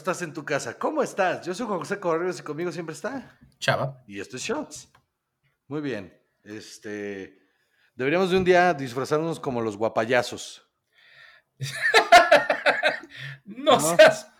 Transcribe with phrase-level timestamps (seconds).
[0.00, 1.44] Estás en tu casa, ¿cómo estás?
[1.44, 3.38] Yo soy Juan José Correos y conmigo siempre está.
[3.58, 4.02] Chava.
[4.06, 4.90] Y esto es Shots.
[5.68, 6.18] Muy bien.
[6.42, 7.38] Este.
[7.96, 10.66] Deberíamos de un día disfrazarnos como los guapayazos.
[13.44, 13.80] no, ¿No?
[13.80, 14.32] seas.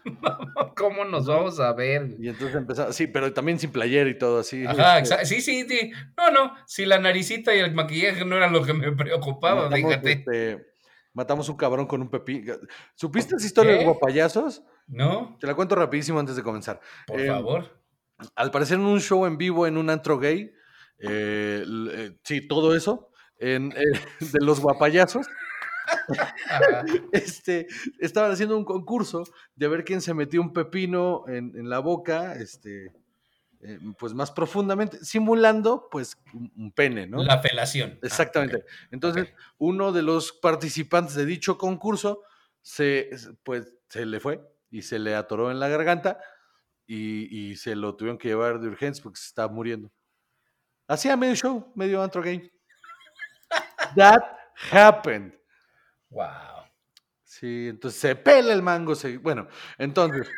[0.78, 2.16] ¿Cómo nos vamos a ver?
[2.18, 2.96] Y entonces empezamos.
[2.96, 4.64] Sí, pero también sin playera y todo así.
[4.64, 5.92] Ajá, Este, sí, sí, sí.
[6.16, 10.12] No, no, si la naricita y el maquillaje no era lo que me preocupaba, fíjate.
[10.12, 10.66] este,
[11.12, 12.54] matamos un cabrón con un pepino.
[12.94, 14.62] ¿Supiste esa historia de los guapayazos?
[14.86, 15.36] ¿No?
[15.40, 16.80] Te la cuento rapidísimo antes de comenzar.
[17.06, 17.80] Por Eh, favor.
[18.34, 20.52] Al parecer en un show en vivo en un antro gay,
[20.98, 25.26] eh, eh, sí, todo eso, en, eh, de los guapayazos,
[27.12, 27.66] este,
[27.98, 29.24] estaban haciendo un concurso
[29.56, 32.92] de ver quién se metió un pepino en, en la boca, este,
[33.62, 37.22] eh, pues más profundamente, simulando pues un, pene, ¿no?
[37.22, 37.92] La felación.
[37.96, 38.64] Ah, Exactamente.
[38.90, 42.22] Entonces, uno de los participantes de dicho concurso
[42.62, 43.10] se,
[43.42, 46.20] pues, se le fue y se le atoró en la garganta
[46.86, 49.90] y, y se lo tuvieron que llevar de urgencia porque se estaba muriendo.
[50.88, 52.50] Hacía medio show, medio antro gay.
[53.96, 54.22] That
[54.72, 55.34] happened.
[56.10, 56.64] Wow.
[57.22, 58.94] Sí, entonces se pela el mango.
[58.94, 59.46] se- bueno,
[59.78, 60.28] entonces,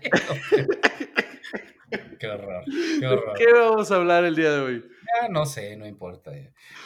[2.18, 2.64] Qué horror,
[3.00, 3.38] qué horror.
[3.38, 4.84] ¿qué vamos a hablar el día de hoy?
[5.20, 6.32] Ya no sé, no importa.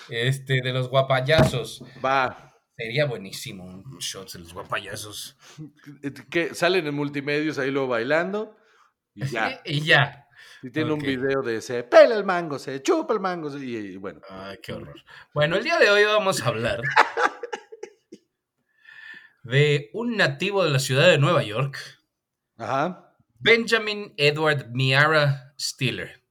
[0.08, 1.84] Este, de los guapayazos.
[2.05, 5.36] Va, Sería buenísimo un shot de los guapayazos.
[6.30, 8.56] que salen en multimedios ahí luego bailando
[9.14, 9.61] y ya.
[9.64, 10.27] Y ya.
[10.62, 13.96] Y tiene un video de se pela el mango, se chupa el mango, y, y
[13.96, 14.20] bueno.
[14.28, 15.00] Ay, qué horror.
[15.34, 16.80] Bueno, el día de hoy vamos a hablar
[19.42, 21.77] de un nativo de la ciudad de Nueva York,
[22.56, 23.11] Ajá.
[23.42, 26.22] Benjamin Edward Miara Stiller.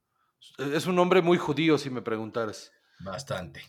[0.57, 2.71] Es un nombre muy judío, si me preguntaras.
[2.99, 3.61] Bastante.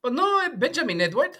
[0.00, 1.32] Pues no, eh, Benjamin Edward.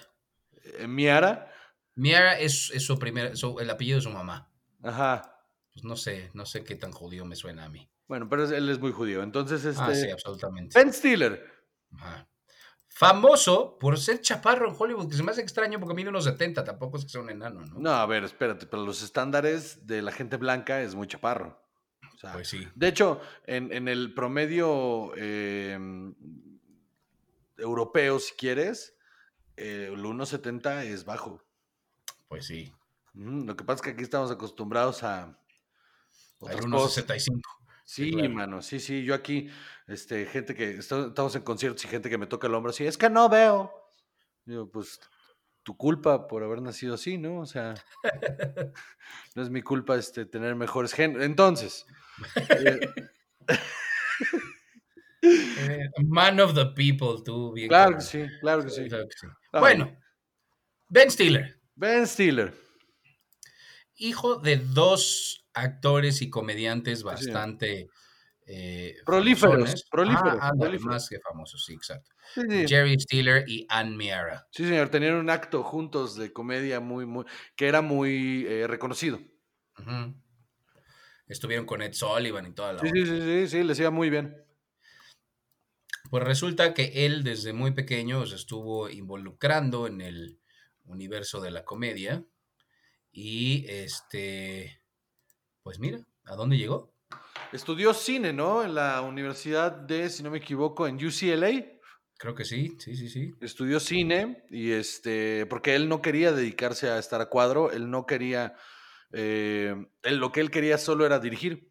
[0.78, 1.50] Eh, Miara.
[1.94, 4.50] Miara es, es su primer, su- el apellido de su mamá.
[4.82, 5.36] Ajá.
[5.72, 7.88] Pues no sé, no sé qué tan judío me suena a mí.
[8.06, 9.22] Bueno, pero él es muy judío.
[9.22, 9.82] Entonces, este.
[9.82, 10.78] Ah, sí, absolutamente.
[10.78, 11.46] Ben Stiller.
[11.96, 12.28] Ajá.
[13.00, 16.64] Famoso por ser chaparro en Hollywood, que se me hace extraño porque mide unos 70,
[16.64, 17.78] tampoco es que sea un enano, ¿no?
[17.78, 21.58] No, a ver, espérate, pero los estándares de la gente blanca es muy chaparro.
[22.14, 22.68] O sea, Pues sí.
[22.74, 25.78] de hecho, en, en el promedio eh,
[27.56, 28.94] europeo, si quieres,
[29.56, 31.42] eh, el 1,70 es bajo.
[32.28, 32.70] Pues sí.
[33.14, 35.38] Mm, Lo que pasa es que aquí estamos acostumbrados a
[36.38, 36.94] otras unos cosas.
[36.96, 37.59] 65.
[37.92, 38.30] Sí, claro.
[38.30, 39.02] mano, sí, sí.
[39.04, 39.48] Yo aquí,
[39.88, 42.96] este, gente que estamos en conciertos y gente que me toca el hombro así, es
[42.96, 43.72] que no veo.
[44.44, 45.00] Digo, pues,
[45.64, 47.40] tu culpa por haber nacido así, ¿no?
[47.40, 47.74] O sea,
[49.34, 51.22] no es mi culpa este, tener mejores genes.
[51.22, 51.84] Entonces,
[52.50, 52.78] eh,
[55.22, 57.68] Eh, man of the people, tú, bien.
[57.68, 58.88] claro que sí, claro que sí.
[58.88, 59.26] Claro que sí.
[59.52, 59.60] Ay.
[59.60, 59.96] Bueno,
[60.88, 62.54] Ben Stiller, Ben Stiller.
[63.96, 67.88] hijo de dos actores y comediantes bastante
[68.52, 70.82] eh, Prolíferos, Ah, ándale, prolíferos.
[70.84, 72.10] más que famosos, sí, exacto.
[72.34, 72.64] Sí, sí.
[72.66, 74.48] Jerry Stiller y Ann Miara.
[74.50, 77.24] Sí, señor, tenían un acto juntos de comedia muy, muy,
[77.54, 79.20] que era muy eh, reconocido.
[81.28, 84.10] Estuvieron con Ed Sullivan y toda la Sí, sí, sí, sí, sí, les iba muy
[84.10, 84.44] bien.
[86.10, 90.40] Pues resulta que él desde muy pequeño se estuvo involucrando en el
[90.86, 92.24] universo de la comedia
[93.12, 94.79] y este,
[95.70, 96.92] pues mira, ¿a dónde llegó?
[97.52, 98.64] Estudió cine, ¿no?
[98.64, 101.78] En la universidad de, si no me equivoco, en UCLA.
[102.18, 103.30] Creo que sí, sí, sí, sí.
[103.40, 108.04] Estudió cine y este, porque él no quería dedicarse a estar a cuadro, él no
[108.04, 108.56] quería,
[109.12, 111.70] eh, él- lo que él quería solo era dirigir.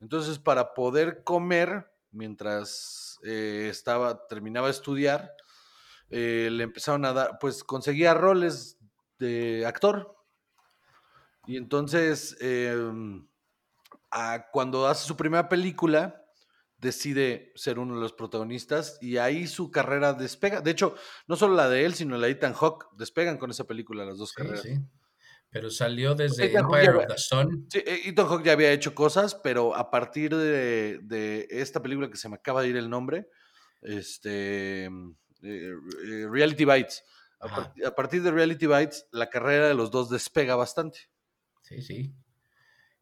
[0.00, 5.32] Entonces, para poder comer mientras eh, estaba, terminaba de estudiar,
[6.08, 8.78] eh, le empezaron a dar, pues conseguía roles
[9.18, 10.15] de actor.
[11.46, 13.26] Y entonces, em,
[14.10, 16.22] a- cuando hace su primera película,
[16.78, 20.60] decide ser uno de los protagonistas y ahí su carrera despega.
[20.60, 20.94] De hecho,
[21.26, 24.18] no solo la de él, sino la de Ethan Hawke despegan con esa película las
[24.18, 24.62] dos Sí, carreras.
[24.62, 24.78] sí.
[25.48, 27.66] Pero salió desde Ethan Empire of the Sun.
[27.70, 32.10] Sí, eh, Ethan Hawke ya había hecho cosas, pero a partir de, de esta película
[32.10, 33.30] que se me acaba de ir el nombre,
[33.80, 34.90] este, eh,
[35.42, 37.04] eh, Reality Bites.
[37.40, 41.08] A, part- a partir de Reality Bites, la carrera de los dos despega bastante.
[41.66, 42.14] Sí, sí.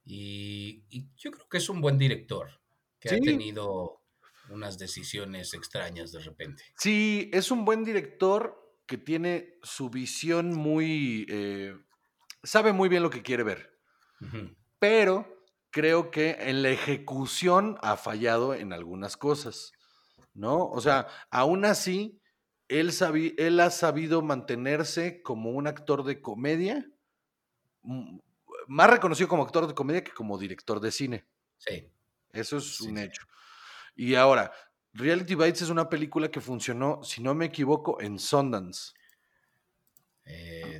[0.07, 2.49] Y, y yo creo que es un buen director
[2.99, 4.01] que ha tenido
[4.49, 6.63] unas decisiones extrañas de repente.
[6.79, 11.27] Sí, es un buen director que tiene su visión muy...
[11.29, 11.77] eh,
[12.43, 13.79] sabe muy bien lo que quiere ver,
[14.79, 19.73] pero creo que en la ejecución ha fallado en algunas cosas,
[20.33, 20.69] ¿no?
[20.69, 22.21] O sea, aún así,
[22.69, 22.91] él,
[23.37, 26.87] él ha sabido mantenerse como un actor de comedia
[27.83, 28.19] mm,
[28.69, 31.27] más reconocido como actor de comedia que como director de cine.
[31.59, 31.91] Sí.
[32.33, 33.03] Eso es Sí, un sí.
[33.05, 33.23] hecho.
[33.97, 34.53] Y ahora,
[34.93, 38.93] Reality Bites es una película que funcionó, si no me equivoco, en Sundance.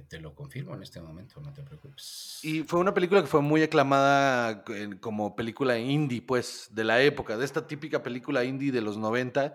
[0.05, 2.41] Eh, te lo confirmo en este momento, no te preocupes.
[2.43, 7.03] Y fue una película que fue muy aclamada en- como película indie, pues, de la
[7.03, 9.55] época, de esta típica película indie de los 90,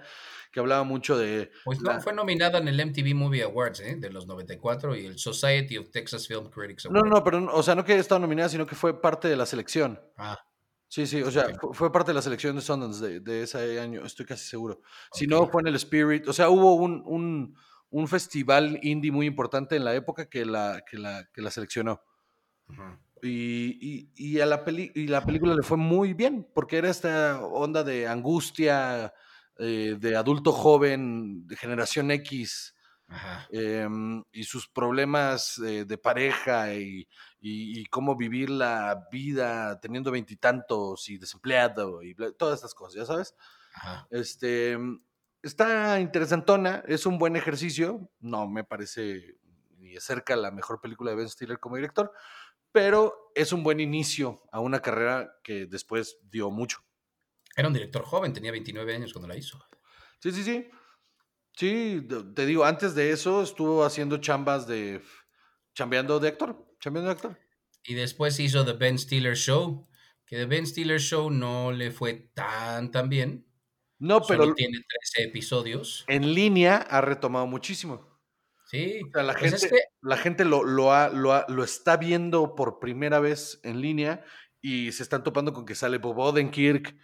[0.51, 1.51] que hablaba mucho de...
[1.63, 3.95] Pues no, la- fue nominada en el MTV Movie Awards ¿eh?
[3.97, 7.09] de los 94 y el Society of Texas Film Critics No, Awards.
[7.11, 9.45] no, pero, no- o sea, no que estaba nominada, sino que fue parte de la
[9.45, 9.99] selección.
[10.17, 10.37] Ah,
[10.91, 14.03] Sí, sí, o sea, fue, parte de la selección de Sundance de, de ese año,
[14.03, 14.81] estoy casi seguro.
[15.13, 17.55] Si no, fue en el Spirit, o sea, hubo un, un,
[17.91, 22.01] un festival indie muy importante en la época que la, que la, que la seleccionó.
[23.21, 26.89] Y, y- y a la peli- y la película le fue muy bien, porque era
[26.89, 29.13] esta onda de angustia,
[29.57, 32.75] eh, de adulto joven, de generación X,
[33.09, 37.07] ajá, em, y sus problemas eh, de pareja y,
[37.41, 42.95] y- y cómo vivir la vida teniendo veintitantos y, desempleado y bla- todas estas cosas,
[42.95, 43.35] ya sabes.
[43.73, 44.07] ajá.
[44.11, 44.77] Este,
[45.43, 49.37] está interesantona, es un buen ejercicio, no me parece
[49.77, 52.11] ni de cerca la mejor película de Ben Stiller como director,
[52.71, 56.79] pero es un buen inicio a una carrera que después dio mucho.
[57.55, 59.59] Era un director joven, tenía 29 años cuando la hizo.
[60.19, 60.69] Sí, sí, sí.
[61.53, 65.01] Sí, te digo, antes de eso estuvo haciendo chambas de.
[65.73, 66.65] chambeando de actor.
[66.79, 67.39] Chambeando de actor.
[67.83, 69.89] Y después hizo The Ben Stiller Show,
[70.25, 73.45] que The Ben Stiller Show no le fue tan tan bien.
[73.99, 76.05] No, pero Solo tiene 13 episodios.
[76.07, 78.07] en línea ha retomado muchísimo.
[78.65, 81.45] Sí, O sea, la pues gente, es que la gente lo, lo, ha- lo, ha-
[81.49, 84.23] lo está viendo por primera vez en línea
[84.61, 86.95] y se están topando con que sale Bob Odenkirk,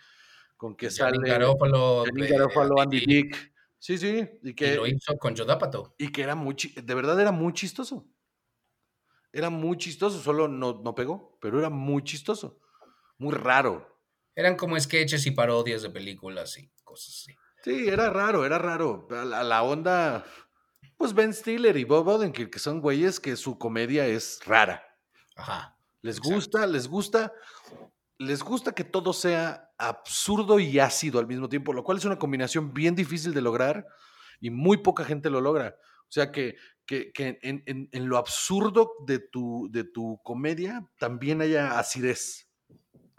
[0.57, 3.53] con que sale Janine Garofalo, Janín eh, Andy Dick.
[3.79, 5.95] Sí, sí, y y que, lo hizo con Joe D'Apato.
[5.97, 8.07] y que era muy, de verdad era muy chistoso.
[9.33, 12.61] Era muy chistoso, solo no, no pegó, pero era muy chistoso,
[13.17, 13.94] muy raro.
[14.35, 17.35] Eran como sketches y parodias de películas y cosas así.
[17.63, 19.07] Sí, era raro, era raro.
[19.11, 20.25] A La, la onda,
[20.97, 24.83] pues Ben Stiller y Bob Odenkirk, que son güeyes que su comedia es rara.
[25.35, 25.77] Ajá.
[26.01, 26.35] Les Exacto.
[26.35, 27.33] gusta, les gusta,
[28.19, 32.19] les gusta que todo sea absurdo y ácido al mismo tiempo, lo cual es una
[32.19, 33.85] combinación bien difícil de lograr
[34.39, 35.75] y muy poca gente lo logra.
[36.07, 36.55] O sea que,
[36.85, 42.44] que, que en, en- en lo absurdo de tu, de tu comedia también haya acidez.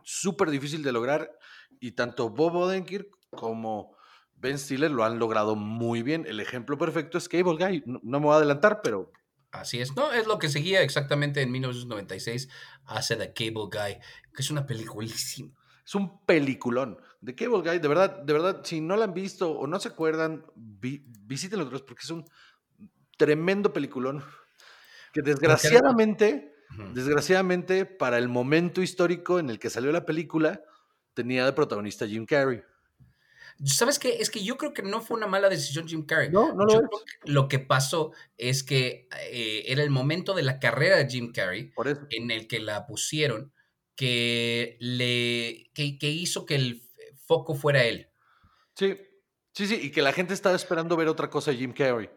[0.08, 1.36] Súper difícil de lograr
[1.80, 3.96] y tanto Bob Odenkirk como
[4.34, 6.24] Ben Stiller lo han logrado muy bien.
[6.28, 7.82] El ejemplo perfecto es Cable Guy.
[7.86, 9.10] No, no me voy a adelantar, pero
[9.50, 9.96] Así es.
[9.96, 12.48] No, es lo que seguía exactamente en 1996.
[12.84, 13.98] Hace The Cable Guy,
[14.34, 15.52] que es una peliculísima.
[15.84, 17.00] Es un peliculón.
[17.20, 19.88] De Cable Guy, de verdad, de verdad, si no la han visto o no se
[19.88, 22.24] acuerdan, vi, visítenlo otros porque es un
[23.16, 24.22] tremendo peliculón.
[25.12, 26.55] Que desgraciadamente,
[26.92, 30.62] Desgraciadamente, para el momento histórico en el que salió la película,
[31.14, 32.62] tenía de protagonista Jim Carrey.
[33.64, 34.16] ¿Sabes qué?
[34.20, 36.30] Es que yo creo que no fue una mala decisión Jim Carrey.
[36.30, 40.34] No, no lo Yo creo que lo que pasó es que eh, era el momento
[40.34, 42.06] de la carrera de Jim Carrey Por eso.
[42.10, 43.52] en el que la pusieron
[43.94, 46.82] que le que, que hizo que el
[47.26, 48.10] foco fuera él.
[48.74, 48.96] Sí,
[49.52, 52.10] sí, sí, y que la gente estaba esperando ver otra cosa de Jim Carrey.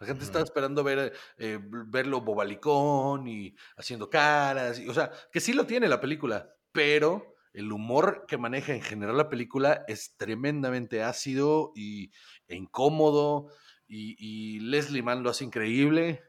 [0.00, 4.78] La gente estaba esperando ver, eh, verlo bobalicón y haciendo caras.
[4.80, 8.82] y- o sea, que sí lo tiene la película, pero el humor que maneja en
[8.82, 12.12] general la película es tremendamente ácido y,
[12.46, 13.48] e incómodo.
[13.88, 16.22] Y, y Leslie Mann lo hace increíble.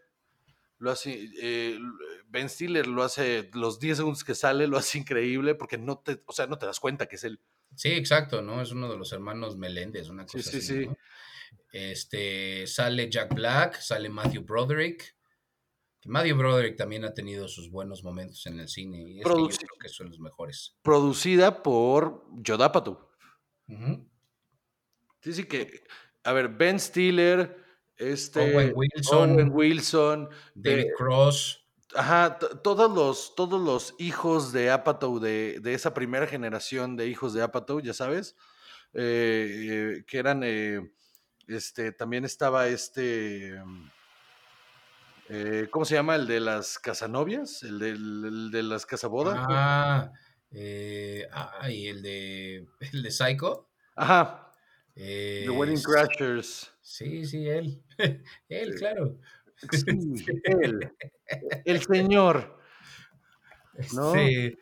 [0.77, 1.77] Lo hace, eh,
[2.27, 6.23] ben Stiller lo hace, los 10 segundos que sale, lo hace increíble porque no te,
[6.25, 7.41] o sea, no te das cuenta que es él.
[7.75, 8.61] Sí, exacto, ¿no?
[8.61, 10.85] Es uno de los hermanos Meléndez, una Sí, cosa sí, así, sí.
[10.85, 10.98] ¿no?
[11.71, 15.15] Este, sale Jack Black, sale Matthew Broderick.
[15.99, 19.29] que Matthew Broderick también ha tenido sus buenos momentos en el cine y es que
[19.29, 20.77] yo creo que son los mejores.
[20.81, 22.25] Producida por
[22.59, 23.09] Apatow.
[23.67, 24.09] Ujú.
[25.21, 25.83] Sí, sí que.
[26.23, 27.57] A ver, Ben Stiller,
[27.97, 28.55] este.
[28.55, 29.31] Owen Wilson.
[29.31, 31.65] Owen Wilson, David eh, Cross.
[31.95, 37.33] ajá, todos los, todos los hijos de Apatow, de, de esa primera generación de hijos
[37.33, 38.35] de Apatow, ya sabes,
[38.93, 40.41] eh, eh, que eran.
[40.43, 40.81] eh,
[41.49, 43.61] este, también estaba este.
[43.63, 43.91] mm,
[45.29, 46.15] eh, ¿Cómo se llama?
[46.15, 49.37] El de las casanovias, el, de las casabodas.
[49.37, 50.11] Ah,
[50.51, 53.69] eh, ah, y el de, el de Psycho.
[53.95, 54.51] Ajá,
[54.95, 56.73] eh, The Wedding Crashers.
[56.81, 57.81] Sí, sí, él.
[58.49, 59.17] él, claro.
[59.71, 59.83] Sí,
[60.43, 60.91] él,
[61.65, 62.59] el señor.
[63.93, 64.15] ¿no?
[64.15, 64.57] Este,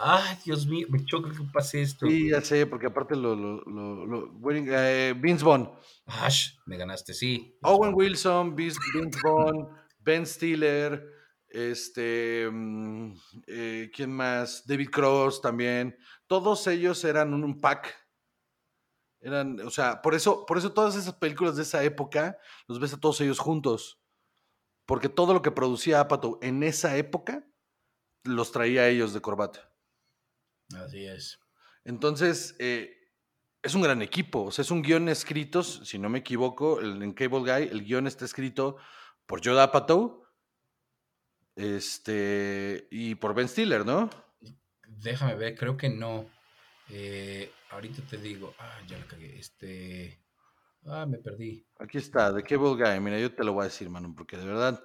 [0.00, 2.06] Ay, Dios mío, me choca que pase esto.
[2.06, 5.44] Sí, ya sé, porque aparte lo, lo, lo, lo- eh, Vince
[6.06, 7.56] Ash, me ganaste, sí.
[7.62, 11.14] Owen Wilson, Vince, Vince Vaughn, Ben Stiller,
[11.48, 13.12] Este, mm,
[13.46, 14.66] eh, ¿quién más?
[14.66, 15.96] David Cross también.
[16.26, 17.96] Todos ellos eran un, un pack.
[19.20, 22.38] Eran, o sea, por eso, por eso todas esas películas de esa época
[22.68, 24.00] los ves a todos ellos juntos.
[24.86, 27.46] Porque todo lo que producía Apatow en esa época
[28.24, 29.67] los traía a ellos de corbata.
[30.76, 31.40] Así es.
[31.84, 32.94] Entonces, eh,
[33.62, 34.44] es un gran equipo.
[34.44, 38.06] O sea, es un guion escrito, si no me equivoco, en Cable Guy, el guion
[38.06, 38.76] está escrito
[39.26, 40.28] por Joe Apatow
[41.58, 44.08] este, y por Ben Stiller, ¿no?
[44.86, 46.26] Déjame ver, creo que no.
[46.88, 48.54] Eh, ahorita te digo.
[48.58, 49.38] Ah, ya la cagué.
[49.38, 50.22] Este.
[50.86, 51.66] Ah, me perdí.
[51.80, 53.00] Aquí está, The Cable Guy.
[53.00, 54.82] Mira, yo te lo voy a decir, mano, porque de verdad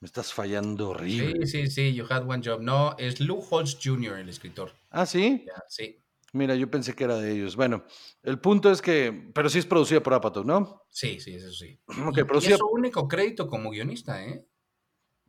[0.00, 1.46] me estás fallando horrible.
[1.46, 2.60] Sí, sí, sí, You Had One Job.
[2.62, 4.72] No, es Lou Holtz Jr., el escritor.
[4.90, 5.44] Ah, sí.
[5.46, 6.02] Ya, sí.
[6.32, 7.56] Mira, yo pensé que era de ellos.
[7.56, 7.84] Bueno,
[8.22, 10.84] el punto es que, pero sí es producida por Apatow, ¿no?
[10.88, 11.78] Sí, sí, eso sí.
[12.06, 12.54] Ok, y, y producida.
[12.54, 14.46] es su único crédito como guionista, ¿eh?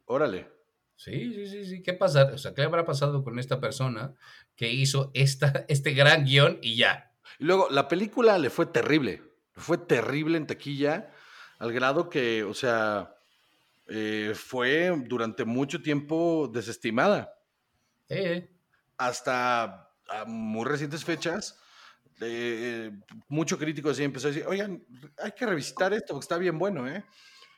[0.06, 0.48] Órale.
[0.96, 1.82] Sí, sí, sí, sí.
[1.84, 2.32] ¿Qué pasa?
[2.34, 4.14] O sea, ¿qué habrá pasado con esta persona
[4.56, 7.12] que hizo esta, este gran guion y ya?
[7.40, 9.22] Y luego, la película le fue terrible.
[9.56, 11.12] Le fue terrible en taquilla,
[11.60, 13.16] al grado que, o sea,
[13.94, 17.34] eh, fue durante mucho tiempo desestimada.
[18.08, 18.48] Sí,
[18.98, 21.60] Hasta a muy recientes fechas,
[22.22, 22.92] eh,
[23.28, 24.82] mucho crítico así empezó a decir, oigan,
[25.18, 27.04] hay que revisitar esto porque está bien bueno, ¿eh?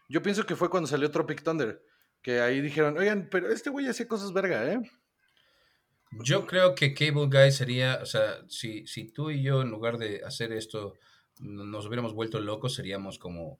[0.10, 1.84] Yo pienso que fue cuando salió Tropic Thunder,
[2.22, 4.82] que ahí dijeron, oigan, pero este güey hacía cosas verga, ¿eh?
[6.24, 10.00] Yo creo que Cable Guy sería, o sea, si, si tú y yo en lugar
[10.00, 10.96] de hacer esto
[11.40, 13.60] nos hubiéramos vuelto locos, seríamos como,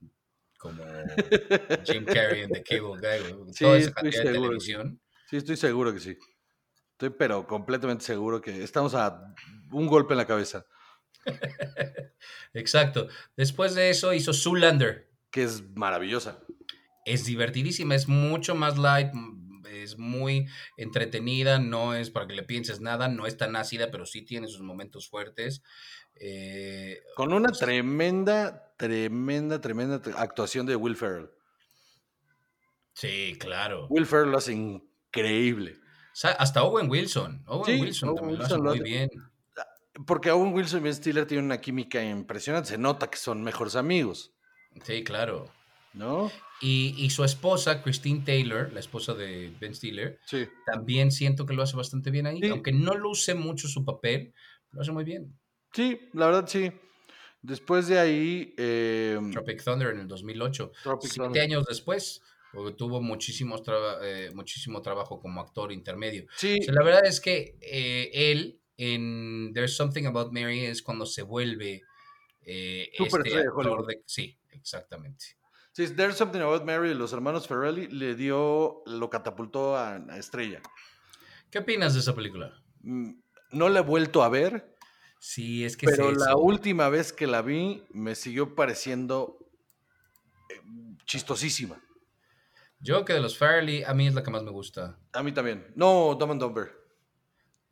[0.64, 0.82] como
[1.86, 3.54] Jim Carrey en The Cable Guy.
[3.54, 5.02] Sí, Toda esa cantidad de televisión.
[5.30, 6.18] Sí, estoy seguro que sí.
[6.94, 9.36] Estoy pero completamente seguro que estamos a
[9.72, 10.66] un golpe en la cabeza,
[12.54, 13.08] Exacto.
[13.36, 15.10] Después de eso hizo Zoolander.
[15.32, 16.40] que es maravillosa.
[17.06, 19.12] Es divertidísima, es mucho más light,
[19.82, 24.06] es muy entretenida, no es para que le pienses nada, no es tan ácida, pero
[24.06, 25.64] sí tiene sus momentos fuertes.
[26.16, 31.30] Eh, Con una tremenda, tremenda, tremenda t- actuación de Will Ferrell.
[32.94, 33.88] sí, claro.
[33.90, 35.78] Will Ferrell lo hace increíble.
[35.78, 37.44] O sea, hasta Owen Wilson.
[37.48, 38.84] Owen Sí, Wilson Owen también lo Wilson hace lo muy hace.
[38.84, 39.10] bien.
[40.08, 42.70] Porque Owen Wilson y Ben Stiller tienen una química impresionante.
[42.70, 44.32] Se nota que son mejores amigos,
[44.84, 45.52] Sí, claro.
[45.94, 46.32] ¿No?
[46.62, 50.48] Y, y su esposa, Christine Taylor, la esposa de Ben Stiller, Sí.
[50.66, 52.40] también siento que lo hace bastante bien ahí.
[52.42, 52.48] Sí.
[52.50, 54.34] Aunque no luce mucho su papel,
[54.72, 55.38] lo hace muy bien.
[55.74, 56.72] Sí, la verdad sí.
[57.42, 58.54] Después de ahí.
[58.58, 60.72] eh, Tropic Thunder en el 2008.
[60.84, 61.42] Tropic Siete Thunder.
[61.44, 62.22] años después,
[62.54, 66.26] porque tuvo muchísimos traba- eh, muchísimo trabajo como actor intermedio.
[66.38, 70.82] sí, O sea, la verdad es que eh, él en There's Something About Mary es
[70.82, 71.82] cuando se vuelve
[72.46, 74.02] eh, este Superestrella de actor de...
[74.06, 75.26] Sí, exactamente.
[75.74, 80.62] Sí, There's Something About Mary los hermanos Ferrelli le dio, lo catapultó a, a estrella.
[81.52, 82.54] ¿Qué opinas de esa película?
[82.82, 83.12] Mm,
[83.52, 84.72] No la he vuelto a ver,
[85.20, 89.38] Sí, es que pero la última vez que la vi me siguió pareciendo
[90.50, 90.60] eh,
[91.06, 91.82] chistosísima.
[92.82, 95.00] Yo que de los Farley, a mí es la que más me gusta.
[95.14, 95.72] A mí también.
[95.78, 96.74] No, Dumb and Dumber.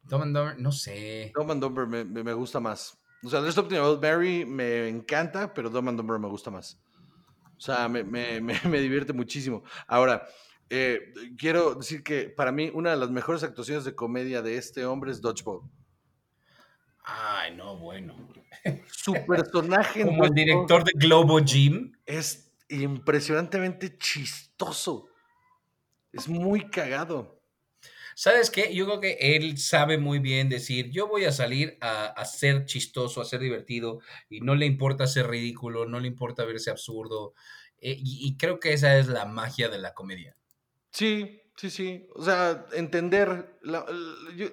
[0.03, 1.33] Dumb and Dumber, no sé.
[1.35, 2.97] Dumb and Dumber me, me- me gusta más.
[3.21, 6.79] O sea, There's Something About Mary me encanta, pero Dumb and Dumber me gusta más.
[7.61, 9.61] O sea, me, me- me- me divierte muchísimo.
[9.85, 10.27] Ahora,
[10.67, 14.83] eh, quiero decir que para mí una de las mejores actuaciones de comedia de este
[14.83, 15.61] hombre es Dodgeball.
[17.03, 18.15] Ay, no, bueno.
[18.87, 21.91] Su personaje Como el director de Globo Gym.
[22.07, 25.07] es impresionantemente chistoso.
[26.11, 27.40] Es muy cagado.
[28.15, 28.73] ¿Sabes qué?
[28.73, 32.65] Yo creo que él sabe muy bien decir, yo voy a salir a, a ser
[32.65, 33.99] chistoso, a ser divertido,
[34.29, 37.33] y no le importa ser ridículo, no le importa verse absurdo.
[37.81, 40.37] Eh, y, creo que esa es la magia de la comedia.
[40.91, 42.07] Sí, sí, sí.
[42.13, 43.85] O sea, entender, la-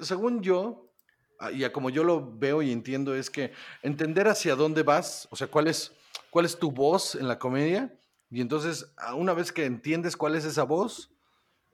[0.01, 0.95] según yo,
[1.39, 5.29] ah, y a como yo lo veo y entiendo, es que entender hacia dónde vas,
[5.31, 5.93] o sea, cuál es,
[6.31, 7.95] cuál es tu voz en la comedia,
[8.31, 11.11] y entonces, una vez que entiendes cuál es esa voz,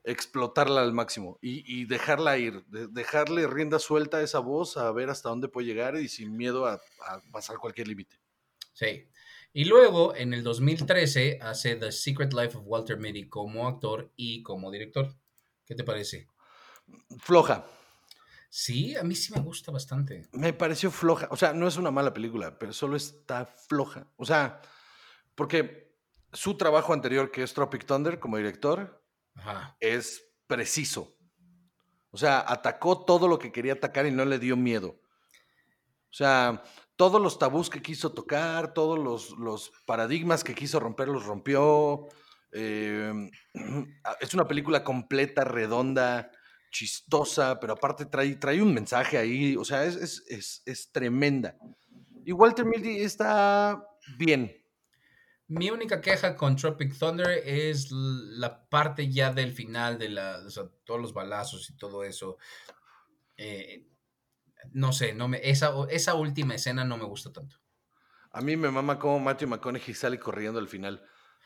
[0.05, 4.91] explotarla al máximo y, y dejarla ir, de- dejarle rienda suelta a esa voz a
[4.91, 8.19] ver hasta dónde puede llegar y sin miedo a, a pasar cualquier límite.
[8.73, 9.07] Sí.
[9.53, 14.43] Y luego, en el 2013, hace The Secret Life of Walter Mitty como actor y
[14.43, 15.13] como director.
[15.65, 16.27] ¿Qué te parece?
[17.19, 17.65] Floja.
[18.49, 20.27] Sí, a mí sí me gusta bastante.
[20.33, 21.27] Me pareció floja.
[21.31, 24.07] O sea, no es una mala película, pero solo está floja.
[24.17, 24.61] O sea,
[25.35, 25.93] porque
[26.31, 29.04] su trabajo anterior, que es Tropic Thunder como director,
[29.79, 31.15] Es preciso.
[32.11, 35.01] O sea, atacó todo lo que quería atacar y no le dio miedo.
[36.09, 36.63] O sea,
[36.95, 42.07] todos los tabús que quiso tocar, todos los, los paradigmas que quiso romper, los rompió.
[42.53, 43.11] Eh,
[44.21, 46.31] es una película completa, redonda,
[46.71, 51.57] chistosa, pero aparte trae, trae un mensaje ahí, o sea, es, es, es, es tremenda.
[52.25, 53.85] Y Walter Mitty está
[54.17, 54.51] bien.
[55.47, 60.49] Mi única queja con Tropic Thunder es la parte ya del final de la, o
[60.49, 62.37] sea, todos los balazos y todo eso.
[63.37, 63.85] Eh,
[64.71, 67.57] no sé, no me, esa, esa última escena no me gusta tanto.
[68.31, 71.03] A mí me mama cómo Matthew McConaughey sale corriendo al final.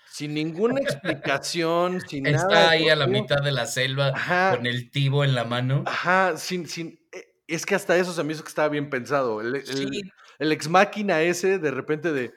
[0.09, 2.59] Sin ninguna explicación, sin Está nada.
[2.61, 4.55] Está ahí a la mitad de la selva Ajá.
[4.55, 5.83] con el tibo en la mano.
[5.85, 6.99] Ajá, sin, sin.
[7.11, 9.41] eh, Es que hasta eso se me hizo que estaba bien pensado.
[9.41, 10.01] El, el, Sí.
[10.39, 12.33] el ex máquina ese, de repente de.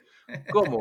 [0.51, 0.79] ¿Cómo?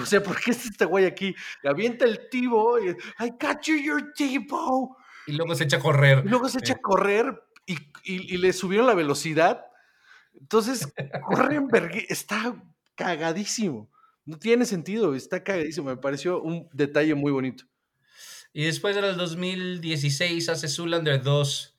[0.00, 1.34] O sea, ¿por qué está este güey aquí?
[1.62, 2.90] Y avienta el tibo y.
[2.90, 4.96] I got you your tibo.
[5.26, 6.22] Y luego se echa a correr.
[6.24, 7.74] Y luego se echa a correr y,
[8.04, 9.64] y- y le subieron la velocidad.
[10.40, 10.92] Entonces,
[11.26, 12.54] corre en vergü- Está
[12.94, 13.90] cagadísimo.
[14.24, 15.88] No tiene sentido, está cagadísimo.
[15.90, 17.64] Me pareció un detalle muy bonito.
[18.52, 21.71] Y después del 2016 hace Zoolander 2.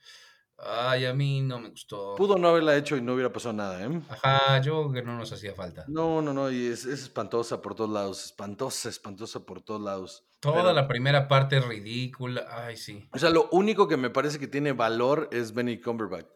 [0.66, 2.16] Ay, a mí no me gustó.
[2.16, 4.02] Pudo no haberla hecho y no hubiera pasado nada, ¿eh?
[4.10, 5.86] Ajá, yo creo que no nos hacía falta.
[5.88, 10.26] No, no, no, y es, es espantosa por todos lados, espantosa, espantosa por todos lados.
[10.40, 12.46] Toda Pero- la primera parte es ridícula.
[12.50, 13.08] Ay, sí.
[13.12, 16.28] O sea, lo único que me parece que tiene valor es Benny Cumberbatch.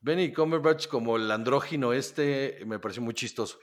[0.00, 3.58] Benny Cumberbatch como el andrógino este me pareció muy chistoso.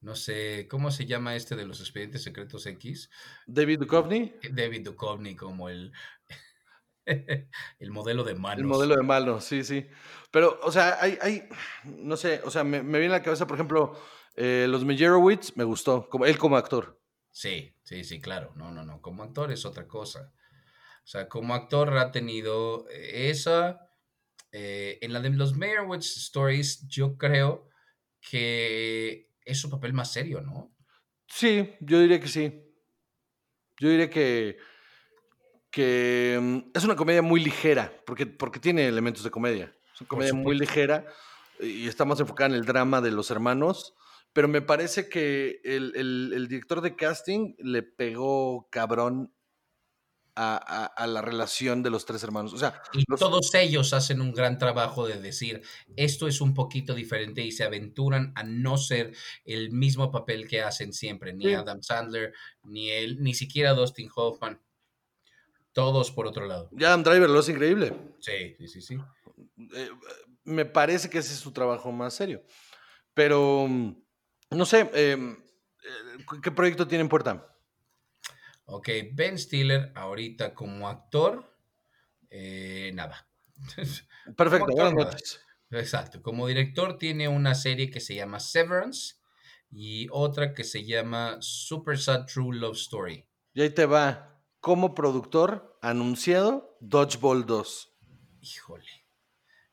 [0.00, 3.08] No sé, ¿cómo se llama este de los expedientes secretos X?
[3.46, 5.92] David Duchovny, David Duchovny como el,
[7.78, 8.58] el modelo de manos.
[8.58, 9.86] el modelo de malo, sí, sí.
[10.30, 11.48] Pero, o sea, hay, hay
[11.84, 13.98] no sé, o sea, me, me viene a la cabeza, por ejemplo,
[14.36, 17.00] eh, los Meyerowitz, me gustó, como, él como actor.
[17.30, 18.52] Sí, sí, sí, claro.
[18.56, 19.00] No, no, no.
[19.00, 20.32] Como actor es otra cosa.
[21.04, 23.88] O sea, como actor ha tenido eh, esa.
[24.52, 27.68] eh, en la de los Meyerowitz Stories, yo creo
[28.20, 30.74] que es su papel más serio, ¿no?
[31.26, 32.62] Sí, yo diría que sí.
[33.78, 34.58] Yo diría que,
[35.72, 39.74] que mm, es una comedia muy ligera, porque, porque tiene elementos de comedia.
[39.94, 41.04] Es una comedia muy ligera
[41.58, 43.94] y está más enfocada en el drama de los hermanos,
[44.32, 49.32] pero me parece que el, el- el director de casting le pegó cabrón
[50.34, 52.52] a, a- a la relación de los tres hermanos.
[52.54, 55.62] O sea, Y los- todos ellos hacen un gran trabajo de decir,
[55.96, 60.62] esto es un poquito diferente y se aventuran a no ser el mismo papel que
[60.62, 61.54] hacen siempre, ni Sí.
[61.54, 62.32] Adam Sandler,
[62.64, 64.60] ni él, ni siquiera Dustin Hoffman.
[65.72, 66.68] Todos por otro lado.
[66.72, 67.94] ya Driver lo hace increíble.
[68.20, 68.98] Sí, sí, sí, sí.
[69.74, 69.90] eh,
[70.44, 72.42] me parece que ese es su trabajo más serio.
[73.14, 73.96] Pero, mm,
[74.50, 77.48] no sé, em, eh, ¿qué proyecto tiene en puerta?
[78.64, 81.56] Ok, Ben Stiller ahorita como actor,
[82.30, 83.28] eh, nada.
[84.36, 85.10] Perfecto, buenas nada.
[85.10, 85.40] noches.
[85.70, 89.16] Exacto, como director tiene una serie que se llama Severance
[89.70, 93.26] y otra que se llama Super Sad True Love Story.
[93.54, 94.31] Y ahí te va.
[94.62, 97.96] Como productor, anunciado Dodgeball 2.
[98.42, 99.08] Híjole,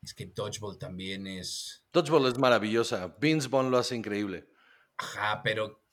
[0.01, 1.85] es que Dodgeball también es...
[1.93, 3.15] Dodgeball es maravillosa.
[3.19, 4.49] Vince Vaughn lo hace increíble.
[4.97, 5.83] Ajá, pero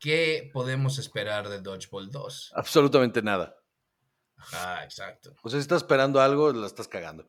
[0.00, 2.54] ¿qué podemos esperar de Dodgeball 2?
[2.56, 3.54] Absolutamente nada.
[4.36, 5.36] Ajá, exacto.
[5.44, 7.28] O sea, si estás esperando algo, la estás cagando.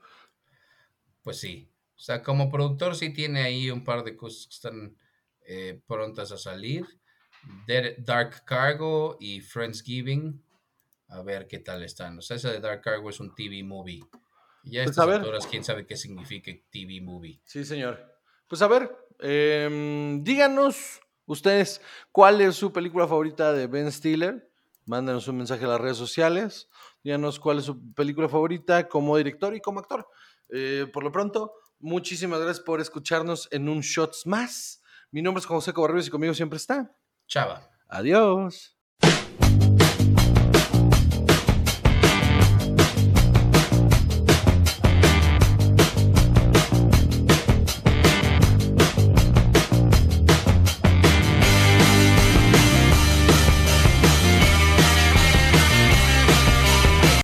[1.21, 1.71] Pues sí.
[1.95, 4.97] O sea, como productor sí tiene ahí un par de cosas que están
[5.41, 6.83] eh, prontas a salir.
[7.99, 10.43] Dark Cargo y Friendsgiving.
[11.07, 12.17] A ver qué tal están.
[12.17, 14.03] O sea, esa de Dark Cargo es un TV movie.
[14.63, 15.15] Y ya Pues, estas a ver.
[15.19, 17.39] alturas, quién sabe qué significa TV movie.
[17.45, 18.03] Sí, señor.
[18.47, 24.49] Pues a ver, em, díganos ustedes cuál es su película favorita de Ben Stiller.
[24.85, 26.69] Mándenos un mensaje a las redes sociales.
[27.03, 30.07] Díganos cuál es su película favorita como director y como actor.
[30.49, 34.81] Eh, por lo pronto, muchísimas gracias por escucharnos en un Shots más.
[35.11, 36.95] Mi nombre es José Cobarrios y conmigo siempre está.
[37.27, 37.69] Chava.
[37.87, 38.74] Adiós.